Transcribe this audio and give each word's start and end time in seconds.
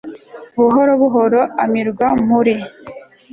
buhoro 0.59 0.91
buhoro 1.01 1.41
amirwa 1.63 2.07
muri 2.27 2.55